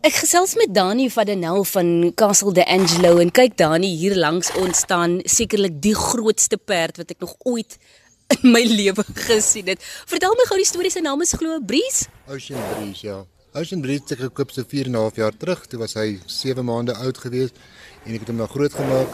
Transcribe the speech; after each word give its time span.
Ek 0.00 0.14
gesels 0.16 0.54
met 0.56 0.70
Dani 0.72 1.10
van 1.12 1.26
Denel 1.28 1.64
van 1.68 1.88
Castle 2.16 2.54
de 2.56 2.64
Angelo 2.64 3.18
en 3.20 3.28
kyk 3.36 3.58
Dani 3.60 3.90
hier 4.00 4.14
langs 4.16 4.48
ons 4.56 4.78
staan 4.86 5.18
sekerlik 5.28 5.74
die 5.84 5.92
grootste 5.92 6.56
perd 6.56 6.96
wat 6.96 7.10
ek 7.12 7.20
nog 7.20 7.34
ooit 7.44 7.76
in 8.38 8.54
my 8.54 8.62
lewe 8.64 9.04
gesien 9.26 9.68
het. 9.68 9.84
Vertel 10.08 10.32
my 10.38 10.46
gou 10.48 10.56
die 10.56 10.68
storie 10.70 10.92
se 10.94 11.02
naam 11.04 11.20
is 11.20 11.34
glo 11.36 11.58
Breeze. 11.60 12.08
Ocean 12.32 12.64
Breeze, 12.70 13.04
ja. 13.04 13.18
Ocean 13.52 13.84
Breeze 13.84 14.06
het 14.06 14.14
ek 14.16 14.24
gekoop 14.30 14.56
so 14.56 14.64
4 14.72 14.88
en 14.88 14.96
'n 14.96 15.02
half 15.02 15.20
jaar 15.20 15.36
terug. 15.36 15.66
Toe 15.68 15.82
was 15.84 15.98
hy 16.00 16.16
7 16.24 16.64
maande 16.64 16.96
oud 16.96 17.18
geweest 17.18 17.60
en 18.06 18.14
ek 18.14 18.24
het 18.24 18.32
hom 18.32 18.40
nou 18.40 18.48
groot 18.48 18.72
gemaak. 18.72 19.12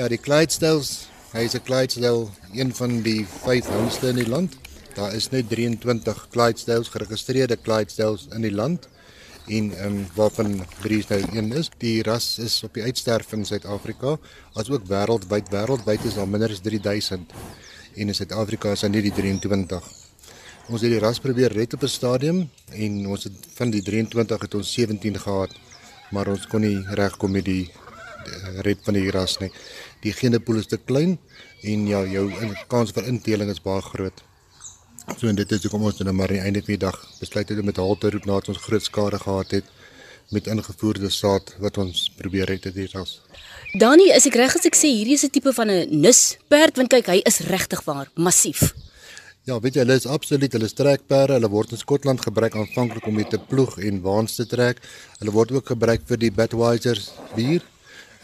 Ja, 0.00 0.08
die 0.08 0.20
Clydesdales, 0.20 1.08
hy 1.36 1.44
is 1.44 1.60
'n 1.60 1.64
Clydesdale, 1.68 2.32
een 2.56 2.72
van 2.74 3.02
die 3.02 3.26
5 3.44 3.68
houndste 3.68 4.08
in 4.08 4.16
die 4.24 4.28
land. 4.28 4.56
Daar 4.94 5.12
is 5.12 5.28
net 5.28 5.50
23 5.50 6.28
Clydesdales 6.30 6.88
geregistreerde 6.88 7.60
Clydesdales 7.60 8.28
in 8.32 8.40
die 8.40 8.54
land 8.54 8.88
en 9.46 9.70
ehm 9.76 9.86
um, 9.86 10.06
waarvan 10.14 10.66
Breeze 10.80 11.06
nou 11.08 11.36
een 11.36 11.52
is. 11.52 11.70
Die 11.78 12.02
ras 12.02 12.38
is 12.38 12.62
op 12.62 12.74
die 12.74 12.82
uitsterf 12.82 13.32
in 13.32 13.44
Suid-Afrika, 13.44 14.16
asook 14.54 14.86
wêreldwyd. 14.90 15.50
Wêreldwyd 15.50 16.04
is 16.04 16.14
daar 16.14 16.28
minder 16.28 16.50
as 16.50 16.60
3000 16.60 17.32
en 17.94 18.08
in 18.08 18.14
Suid-Afrika 18.14 18.70
is 18.70 18.80
daar 18.80 18.90
net 18.90 19.06
die 19.06 19.12
23. 19.12 19.88
Ons 20.66 20.82
het 20.82 20.90
die 20.90 20.98
ras 20.98 21.20
probeer 21.22 21.52
red 21.52 21.74
op 21.74 21.82
'n 21.82 21.88
stadium 21.88 22.50
en 22.72 23.06
ons 23.06 23.24
het 23.24 23.46
van 23.54 23.70
die 23.70 23.82
23 23.82 24.40
het 24.40 24.54
ons 24.54 24.72
17 24.72 25.18
gehad, 25.18 25.52
maar 26.10 26.28
ons 26.28 26.46
kon 26.46 26.60
nie 26.60 26.84
regkom 26.90 27.30
met 27.30 27.44
die 27.44 27.70
red 28.66 28.78
van 28.82 28.94
die 28.94 29.10
ras 29.10 29.38
nie. 29.38 29.50
Die 30.02 30.12
genepool 30.12 30.56
is 30.56 30.66
te 30.66 30.78
klein 30.78 31.18
en 31.62 31.86
ja, 31.86 32.04
jou 32.04 32.30
kans 32.66 32.90
vir 32.90 33.06
inteling 33.06 33.50
is 33.50 33.62
baie 33.62 33.82
groot. 33.82 34.22
So 35.14 35.28
en 35.30 35.38
dit 35.38 35.52
is 35.54 35.62
hoekom 35.62 35.84
ons 35.86 36.00
nou 36.02 36.12
maar 36.12 36.32
aan 36.34 36.34
die 36.34 36.44
einde 36.48 36.60
van 36.66 36.74
die 36.74 36.82
dag 36.82 36.96
besluit 37.20 37.48
het 37.48 37.58
om 37.62 37.68
met 37.70 37.78
halte 37.78 38.10
roep 38.10 38.24
nadat 38.26 38.50
ons 38.50 38.64
groot 38.64 38.82
skade 38.82 39.20
gehad 39.22 39.52
het 39.54 39.68
met 40.34 40.48
ingevoerde 40.50 41.10
saad 41.14 41.52
wat 41.62 41.78
ons 41.78 42.08
probeer 42.18 42.50
het 42.50 42.66
dit 42.66 42.90
ras. 42.90 43.20
Dani, 43.78 44.10
is 44.16 44.26
ek 44.26 44.34
reg 44.40 44.56
as 44.58 44.66
ek 44.66 44.74
sê 44.74 44.90
hierdie 44.90 45.14
is 45.14 45.24
'n 45.24 45.30
tipe 45.30 45.52
van 45.52 45.70
'n 45.70 45.86
nis 46.02 46.36
perd 46.48 46.76
want 46.76 46.90
kyk 46.90 47.06
hy 47.06 47.20
is 47.24 47.38
regtig 47.46 47.84
waar 47.84 48.10
massief. 48.16 48.74
Ja, 49.44 49.60
weet 49.60 49.74
jy, 49.74 49.84
hulle 49.84 49.94
is 49.94 50.06
absoluut, 50.06 50.52
hulle 50.52 50.68
trekperde. 50.68 51.32
Hulle 51.34 51.48
word 51.48 51.70
in 51.70 51.78
Skotland 51.78 52.20
gebruik 52.20 52.56
aanvanklik 52.56 53.06
om 53.06 53.14
mee 53.14 53.28
te 53.28 53.38
ploeg 53.38 53.78
en 53.78 54.02
waans 54.02 54.34
te 54.34 54.46
trek. 54.46 54.82
Hulle 55.20 55.30
word 55.30 55.52
ook 55.52 55.66
gebruik 55.66 56.02
vir 56.04 56.16
die 56.16 56.32
Budweiser 56.32 56.98
bier 57.36 57.62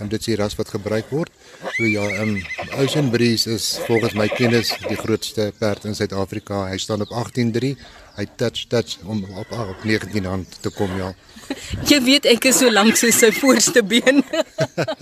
en 0.02 0.10
dit 0.10 0.20
is 0.20 0.32
die 0.32 0.36
ras 0.38 0.56
wat 0.58 0.72
gebruik 0.74 1.10
word. 1.14 1.32
So 1.76 1.86
ja, 1.86 2.04
um 2.22 2.36
Ocean 2.82 3.10
Breeze 3.10 3.50
is 3.50 3.78
volgens 3.86 4.16
my 4.18 4.28
kennis 4.28 4.72
die 4.88 4.98
grootste 4.98 5.52
perd 5.58 5.86
in 5.88 5.94
Suid-Afrika. 5.94 6.66
Hy 6.70 6.78
staan 6.82 7.04
op 7.06 7.14
18.3. 7.22 7.74
Hy 8.18 8.26
touch 8.36 8.66
touch 8.68 8.98
om 9.08 9.22
op 9.40 9.52
op 9.56 9.84
19 9.88 10.26
hand 10.28 10.58
te 10.60 10.72
kom 10.74 10.90
ja. 10.98 11.12
Jy 11.90 11.98
weet 12.04 12.28
ek 12.28 12.50
is 12.50 12.60
so 12.60 12.70
lank 12.70 12.98
so 13.00 13.10
sy 13.14 13.30
voorste 13.38 13.82
been. 13.86 14.20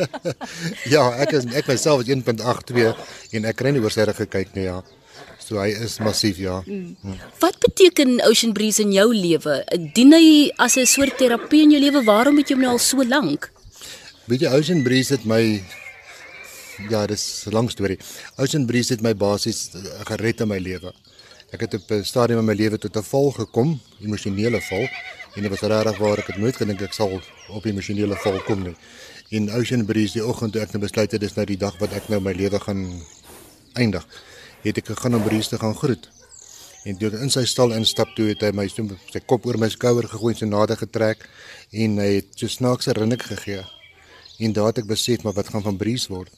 ja, 0.95 1.09
ek 1.25 1.35
is 1.41 1.49
ek 1.57 1.71
myself 1.71 2.05
is 2.05 2.13
1.82 2.13 3.37
en 3.39 3.51
ek 3.51 3.59
kry 3.59 3.75
nie 3.75 3.83
oor 3.83 3.95
sy 3.95 4.07
rug 4.07 4.21
gekyk 4.23 4.55
nie 4.59 4.69
ja. 4.69 4.81
So 5.41 5.59
hy 5.59 5.73
is 5.83 5.97
massief 6.05 6.39
ja. 6.39 6.61
Mm. 6.63 7.17
Wat 7.43 7.57
beteken 7.65 8.21
Ocean 8.29 8.53
Breeze 8.55 8.85
in 8.85 8.93
jou 8.95 9.09
lewe? 9.11 9.63
Dien 9.97 10.15
hy 10.15 10.53
as 10.63 10.79
'n 10.79 10.87
soort 10.87 11.19
terapie 11.19 11.65
in 11.67 11.75
jou 11.75 11.83
lewe? 11.83 12.05
Waarom 12.07 12.39
het 12.39 12.51
jy 12.51 12.55
hom 12.55 12.63
nou 12.63 12.77
al 12.77 12.79
so 12.79 13.03
lank? 13.03 13.51
Weet 14.29 14.43
jy 14.45 14.51
Ocean 14.53 14.83
Breeze 14.85 15.15
het 15.15 15.23
my 15.25 15.41
ja, 16.93 17.07
dis 17.07 17.45
'n 17.47 17.53
lang 17.53 17.71
storie. 17.71 17.99
Ocean 18.37 18.67
Breeze 18.67 18.93
het 18.93 19.03
my 19.03 19.15
basies 19.17 19.71
gered 20.05 20.41
in 20.41 20.49
my 20.49 20.59
lewe. 20.59 20.93
Ek 21.53 21.61
het 21.61 21.75
op 21.75 21.91
'n 21.91 22.05
stadium 22.05 22.39
in 22.39 22.45
my 22.45 22.55
lewe 22.55 22.79
tot 22.79 22.97
'n 22.97 23.03
val 23.03 23.31
gekom, 23.31 23.81
emosionele 24.01 24.61
val, 24.61 24.89
en 25.35 25.43
dit 25.43 25.51
was 25.51 25.61
regtig 25.61 25.99
waar 25.99 26.19
ek 26.19 26.27
het 26.27 26.37
nooit 26.37 26.57
gedink 26.57 26.81
ek 26.83 26.93
sal 26.93 27.21
op 27.49 27.65
'n 27.65 27.69
emosionele 27.69 28.17
val 28.17 28.43
kom 28.43 28.63
nie. 28.63 28.77
In 29.31 29.51
Ocean 29.51 29.85
Breeze 29.85 30.13
die 30.13 30.27
oggend 30.27 30.53
toe 30.53 30.63
ek 30.63 30.73
nou 30.73 30.83
besluit 30.83 31.13
het 31.13 31.21
dis 31.21 31.35
nou 31.35 31.47
die 31.47 31.57
dag 31.57 31.79
wat 31.79 31.93
ek 31.93 32.09
nou 32.09 32.21
my 32.21 32.33
lewe 32.33 32.61
gaan 32.61 33.03
eindig, 33.73 34.07
het 34.63 34.77
ek 34.77 34.87
gegaan 34.87 35.15
om 35.15 35.23
Breeze 35.23 35.49
te 35.49 35.59
gaan 35.59 35.75
groet. 35.75 36.09
En 36.85 36.97
toe 36.97 37.09
ek 37.09 37.21
in 37.21 37.31
sy 37.31 37.45
stal 37.45 37.73
instap 37.73 38.15
toe 38.17 38.29
het 38.29 38.41
hy 38.41 38.51
my 38.53 38.69
so 38.69 38.87
sy 39.13 39.21
kop 39.21 39.47
oor 39.47 39.59
my 39.59 39.69
skouer 39.69 40.09
gegooi 40.09 40.33
en 40.33 40.39
so 40.39 40.47
nader 40.47 40.77
getrek 40.77 41.29
en 41.73 41.99
hy 41.99 42.15
het 42.15 42.27
so 42.35 42.47
snaakse 42.47 42.93
rinnik 42.93 43.23
gegee. 43.23 43.80
En 44.41 44.55
daad 44.57 44.81
ek 44.83 44.89
besef 44.89 45.23
maar 45.23 45.37
wat 45.37 45.51
gaan 45.53 45.63
van 45.63 45.77
Breeze 45.77 46.09
word. 46.13 46.33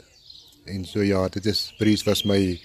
En 0.65 0.85
so 0.87 1.03
ja, 1.03 1.29
dit 1.29 1.47
is 1.47 1.73
Breeze 1.79 2.05
was 2.05 2.23
my 2.29 2.61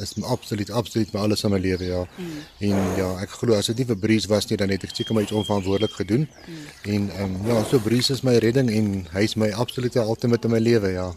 is 0.00 0.14
absoluut 0.24 0.70
absoluut 0.70 1.12
my 1.12 1.20
alles 1.20 1.44
in 1.44 1.52
my 1.52 1.58
lewe 1.60 1.84
ja. 1.84 2.06
Mm. 2.16 2.38
En 2.68 2.96
ja, 2.96 3.08
ek 3.22 3.36
glo 3.40 3.56
as 3.56 3.68
dit 3.70 3.82
nie 3.82 3.88
vir 3.90 3.98
Breeze 4.00 4.28
was 4.28 4.48
nie 4.50 4.58
dan 4.60 4.72
het 4.72 4.84
ek 4.88 4.94
seker 4.96 5.16
my 5.16 5.24
iets 5.26 5.36
onverantwoordelik 5.36 5.96
gedoen. 6.00 6.26
Mm. 6.28 6.62
En 6.94 7.10
ehm 7.10 7.36
um, 7.36 7.50
ja, 7.50 7.60
so 7.68 7.80
Breeze 7.80 8.12
is 8.12 8.24
my 8.26 8.38
redding 8.44 8.72
en 8.72 8.90
hy 9.12 9.26
is 9.28 9.36
my 9.36 9.52
absolute 9.52 10.00
ultimate 10.00 10.48
in 10.48 10.56
my 10.56 10.60
lewe 10.60 10.94
ja. 10.96 11.12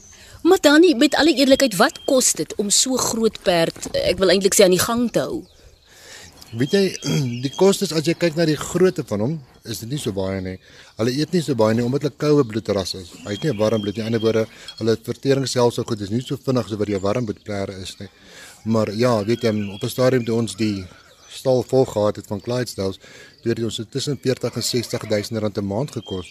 Maar 0.46 0.62
dan 0.62 0.84
met 0.98 1.16
alle 1.16 1.34
eerlikheid, 1.34 1.76
wat 1.76 2.00
kos 2.06 2.34
dit 2.38 2.56
om 2.62 2.70
so 2.70 3.00
groot 3.02 3.40
perd, 3.42 3.88
ek 3.98 4.20
wil 4.22 4.30
eintlik 4.30 4.54
sê 4.54 4.68
aan 4.68 4.76
die 4.76 4.84
gang 4.84 5.08
te 5.12 5.24
hou? 5.26 5.42
Weet 6.54 6.74
jy, 6.78 6.84
die 7.46 7.52
kostes 7.58 7.94
as 7.96 8.06
jy 8.06 8.14
kyk 8.14 8.36
na 8.38 8.46
die 8.46 8.58
grootte 8.60 9.04
van 9.10 9.24
hom, 9.24 9.34
is 9.66 9.80
dit 9.82 9.90
nie 9.90 9.98
so 9.98 10.14
baie 10.14 10.38
nie. 10.46 10.60
Hulle 11.00 11.14
eet 11.18 11.34
nie 11.34 11.42
so 11.42 11.58
baie 11.58 11.74
nie 11.74 11.86
omdat 11.86 12.06
hulle 12.06 12.20
koue 12.22 12.46
bloedras 12.46 12.94
is. 13.00 13.10
Hy's 13.26 13.42
nie 13.42 13.50
'n 13.50 13.58
warm 13.58 13.82
bloed 13.82 13.98
nie. 13.98 14.04
In 14.06 14.14
ander 14.14 14.22
woorde, 14.22 14.46
hulle 14.78 14.96
verteringsself 15.08 15.74
so 15.74 15.84
goed 15.84 16.02
is 16.02 16.14
nie 16.14 16.22
so 16.22 16.38
vinnig 16.38 16.70
so 16.70 16.78
wat 16.78 16.88
die 16.88 17.02
warm 17.02 17.26
bloedperde 17.26 17.82
is 17.82 17.98
nie. 18.00 18.10
Maar 18.66 18.94
ja, 18.94 19.26
weet 19.26 19.42
jy, 19.42 19.54
op 19.74 19.84
'n 19.84 19.90
stadium 19.90 20.26
toe 20.26 20.38
ons 20.38 20.56
die 20.56 20.86
stal 21.30 21.64
vol 21.64 21.86
gehad 21.86 22.16
het 22.16 22.28
van 22.28 22.42
Clydesdales, 22.42 23.00
het 23.44 23.64
ons 23.64 23.82
tussen 23.90 24.18
40 24.22 24.56
en 24.56 24.64
60 24.64 25.10
000 25.10 25.42
rand 25.42 25.58
'n 25.58 25.66
maand 25.66 25.92
gekos. 25.92 26.28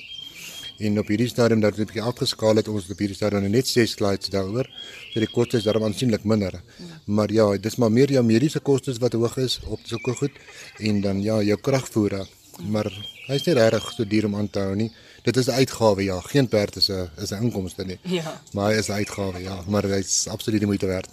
En 0.79 0.99
op 0.99 1.07
hierdie 1.07 1.29
stadium 1.29 1.61
dat 1.61 1.77
dit 1.77 1.81
'n 1.81 1.93
bietjie 1.93 2.03
afgeskaal 2.03 2.57
het, 2.57 2.69
ons 2.69 2.91
op 2.91 2.99
hierdie 2.99 3.17
stadium 3.17 3.51
net 3.51 3.69
6 3.69 3.95
Clydes 3.95 4.29
daaroor. 4.29 4.67
So 5.13 5.21
die 5.21 5.31
kostes 5.31 5.59
is 5.59 5.65
daarom 5.65 5.85
aansienlik 5.85 6.25
minder. 6.25 6.53
Ja. 6.53 7.01
Maar 7.05 7.33
ja, 7.33 7.57
dis 7.57 7.77
maar 7.77 7.93
meer 7.93 8.11
jou 8.11 8.25
mediese 8.25 8.61
kostes 8.61 8.99
wat 8.99 9.13
hoog 9.13 9.37
is 9.37 9.61
op 9.67 9.81
sulke 9.83 10.15
goed 10.15 10.33
en 10.79 11.01
dan 11.01 11.23
ja, 11.23 11.43
jou 11.43 11.61
kragvoere. 11.61 12.27
Maar 12.69 12.93
hy's 13.27 13.45
nie 13.45 13.55
regtig 13.55 13.93
so 13.97 14.05
duur 14.05 14.25
om 14.25 14.37
aan 14.37 14.51
te 14.51 14.59
hou 14.59 14.75
nie. 14.77 14.93
Dit 15.23 15.37
is 15.37 15.47
'n 15.47 15.51
uitgawe 15.51 16.03
ja, 16.03 16.21
geen 16.21 16.49
perd 16.49 16.77
is 16.77 16.89
'n 16.91 17.11
is 17.23 17.31
'n 17.31 17.43
inkomste 17.43 17.85
nie. 17.85 17.99
Ja. 18.03 18.41
Maar 18.53 18.73
hy 18.73 18.79
is 18.79 18.89
'n 18.89 18.93
uitgawe 18.93 19.43
ja, 19.43 19.63
maar 19.69 19.83
hy's 19.83 20.27
absoluut 20.27 20.59
die 20.59 20.67
moeite 20.67 20.87
werd. 20.87 21.09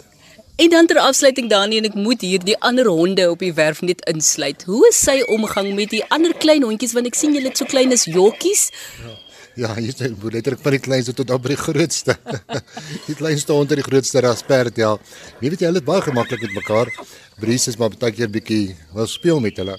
En 0.56 0.68
dan 0.70 0.86
ter 0.86 0.98
afsluiting 0.98 1.48
Dani 1.48 1.76
en 1.76 1.84
ek 1.84 1.94
moet 1.94 2.20
hier 2.20 2.42
die 2.44 2.58
ander 2.60 2.86
honde 2.86 3.30
op 3.30 3.38
die 3.38 3.54
werf 3.56 3.80
net 3.80 4.04
insluit. 4.04 4.62
Hoe 4.64 4.88
is 4.88 4.98
sy 5.00 5.22
omgang 5.26 5.74
met 5.74 5.90
die 5.90 6.04
ander 6.08 6.34
klein 6.36 6.62
hondjies 6.62 6.92
want 6.92 7.06
ek 7.06 7.14
sien 7.14 7.32
julle 7.32 7.48
het 7.48 7.56
so 7.56 7.64
klein 7.64 7.92
as 7.92 8.04
jokkies? 8.04 8.68
Ja. 9.00 9.21
Ja, 9.52 9.74
jy 9.76 9.92
sê 9.92 10.08
letterlik 10.08 10.62
van 10.64 10.72
die 10.72 10.80
kleinste 10.80 11.12
tot 11.16 11.30
op 11.34 11.44
die 11.44 11.58
grootste. 11.60 12.14
die 13.08 13.16
kleinste 13.18 13.52
hond 13.52 13.72
is 13.74 13.82
die 13.82 13.84
grootste 13.84 14.22
rasperd, 14.24 14.78
ja. 14.80 14.94
Jy 15.42 15.50
weet 15.52 15.64
jy 15.64 15.68
hulle 15.68 15.82
is 15.82 15.88
baie 15.88 16.04
gemaklik 16.06 16.46
met 16.46 16.54
mekaar. 16.56 16.92
Breeze 17.40 17.68
is 17.68 17.76
maar 17.80 17.92
baie 17.92 18.14
keer 18.16 18.30
bietjie 18.32 18.76
wil 18.96 19.10
speel 19.10 19.42
met 19.44 19.60
hulle. 19.60 19.76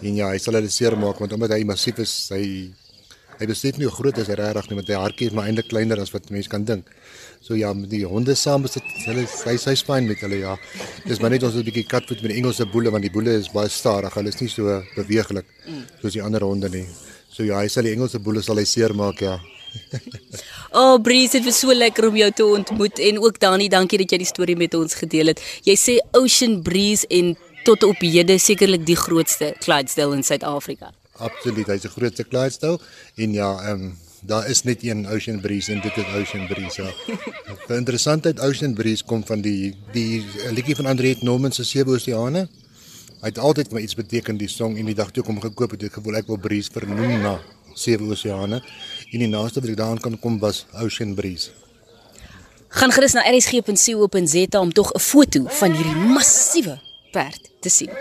En 0.00 0.16
ja, 0.16 0.30
hy 0.32 0.38
sal 0.40 0.56
hulle 0.56 0.72
seermaak 0.72 1.20
want 1.20 1.34
omdat 1.36 1.52
hy 1.52 1.66
massief 1.68 2.00
is, 2.00 2.14
hy 2.32 2.44
hy 3.40 3.46
besef 3.48 3.78
nie 3.80 3.86
hoe 3.88 3.92
groot 3.94 4.18
is 4.20 4.28
hy 4.28 4.36
regtig 4.36 4.66
nie, 4.68 4.76
want 4.76 4.90
hy 4.92 4.96
hartjie 5.00 5.28
is 5.30 5.36
maar 5.36 5.46
eintlik 5.48 5.70
kleiner 5.70 6.00
as 6.00 6.12
wat 6.12 6.26
mense 6.32 6.48
kan 6.52 6.64
dink. 6.68 6.88
So 7.44 7.56
ja, 7.56 7.72
met 7.76 7.88
die 7.92 8.02
honde 8.08 8.36
saam 8.36 8.66
is 8.68 8.76
dit 8.76 8.90
hulle 9.06 9.24
hy 9.24 9.56
sy 9.60 9.76
spyn 9.80 10.08
met 10.08 10.20
hulle 10.24 10.42
ja. 10.42 10.56
Dis 11.04 11.20
maar 11.20 11.32
net 11.32 11.44
ons 11.44 11.56
'n 11.56 11.64
bietjie 11.64 11.88
katvoet 11.88 12.20
met 12.24 12.32
die 12.32 12.40
Engelse 12.40 12.68
boele 12.68 12.92
want 12.92 13.04
die 13.04 13.12
boele 13.12 13.36
is 13.36 13.52
baie 13.52 13.68
stadig. 13.68 14.12
Hulle 14.12 14.28
is 14.28 14.40
nie 14.40 14.48
so 14.48 14.82
beweeglik 14.96 15.48
soos 16.00 16.12
die 16.12 16.24
ander 16.24 16.44
honde 16.44 16.68
nie. 16.68 16.88
So 17.30 17.46
ja, 17.46 17.60
hy 17.62 17.70
sal 17.70 17.86
die 17.86 17.94
Engelse 17.94 18.18
boele 18.22 18.42
sal 18.42 18.58
hy 18.58 18.66
seermaak 18.66 19.22
ja. 19.22 19.38
oh 20.80 20.98
Breeze, 20.98 21.38
dit 21.38 21.46
was 21.46 21.60
so 21.62 21.70
lekker 21.74 22.08
om 22.08 22.16
jou 22.18 22.30
te 22.34 22.46
ontmoet 22.58 22.98
en 23.06 23.20
ook 23.22 23.38
Dani, 23.38 23.68
dankie 23.70 24.00
dat 24.02 24.10
jy 24.10 24.18
die 24.24 24.28
storie 24.28 24.56
met 24.58 24.74
ons 24.74 24.98
gedeel 24.98 25.30
het. 25.30 25.42
Jy 25.66 25.76
sê 25.78 25.96
Ocean 26.18 26.58
Breeze 26.66 27.06
en 27.06 27.36
tot 27.66 27.86
op 27.86 28.02
hede 28.02 28.38
sekerlik 28.42 28.82
die 28.88 28.98
grootste 28.98 29.52
Clydesdale 29.62 30.16
in 30.18 30.26
Suid-Afrika. 30.26 30.90
Absoluut, 31.20 31.68
hy's 31.70 31.84
die 31.86 31.92
grootste 31.92 32.26
Clydesdale 32.26 32.80
en 33.20 33.36
ja, 33.36 33.50
ehm 33.70 33.90
um, 33.90 33.98
daar 34.20 34.44
is 34.52 34.62
net 34.68 34.82
een 34.84 35.06
Ocean 35.08 35.40
Breeze 35.40 35.72
en 35.72 35.80
dit 35.80 35.96
is 35.96 36.08
Ocean 36.18 36.46
Breeze. 36.46 36.82
Ja. 36.82 37.76
Interessantheid 37.82 38.40
Ocean 38.40 38.74
Breeze 38.74 39.04
kom 39.04 39.22
van 39.24 39.40
die 39.40 39.74
die 39.94 40.24
liedjie 40.52 40.76
van 40.76 40.86
Andreet 40.86 41.22
Norman 41.22 41.52
se 41.52 41.64
Sewe 41.64 41.96
Oseane. 41.96 42.48
Hy 43.20 43.28
het 43.28 43.38
altyd 43.38 43.68
vir 43.68 43.76
my 43.76 43.80
iets 43.84 43.96
beteken 43.98 44.38
die 44.40 44.48
song 44.48 44.78
en 44.80 44.86
die 44.88 44.96
dag 44.96 45.10
toe 45.12 45.20
ek 45.20 45.28
hom 45.28 45.40
gekoop 45.42 45.74
het, 45.74 45.82
ek 45.90 45.98
gevoel 45.98 46.16
ek 46.22 46.28
wil 46.30 46.38
Breeze 46.40 46.72
vernoem 46.72 47.18
na 47.20 47.34
Sewe 47.76 48.08
Oseane. 48.14 48.62
En 49.12 49.24
die 49.24 49.28
naaste 49.28 49.60
wat 49.60 49.68
ek 49.68 49.76
daaraan 49.76 50.00
kan 50.00 50.16
kom 50.22 50.38
was 50.40 50.62
Ocean 50.80 51.12
Breeze. 51.18 51.52
Gaan 52.80 52.94
gerus 52.96 53.12
na 53.18 53.26
rsg.co.za 53.28 54.60
om 54.60 54.72
tog 54.72 54.92
'n 54.94 54.98
foto 54.98 55.44
van 55.60 55.76
hierdie 55.76 56.00
massiewe 56.16 56.80
perd 57.12 57.50
te 57.60 57.68
sien. 57.68 57.92